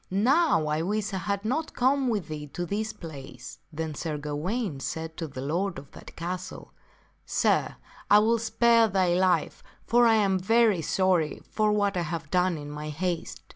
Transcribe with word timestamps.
Now 0.09 0.65
I 0.65 0.81
wish 0.81 1.13
I 1.13 1.17
had 1.19 1.45
not 1.45 1.75
come 1.75 2.07
with 2.07 2.27
thee 2.27 2.47
to 2.53 2.65
this 2.65 2.91
place." 2.91 3.59
Then 3.71 3.93
Sir 3.93 4.17
Gawaine 4.17 4.79
said 4.79 5.15
to 5.17 5.27
the 5.27 5.41
lord 5.41 5.77
of 5.77 5.91
that 5.91 6.15
castle," 6.15 6.73
Sir, 7.27 7.75
I 8.09 8.17
will 8.17 8.39
spare 8.39 8.87
thy 8.87 9.13
life, 9.13 9.61
for 9.85 10.07
I 10.07 10.15
am 10.15 10.39
very 10.39 10.81
sorry 10.81 11.39
for 11.51 11.71
what 11.71 11.95
I 11.95 12.01
have 12.01 12.31
done 12.31 12.57
in 12.57 12.71
my 12.71 12.89
haste." 12.89 13.43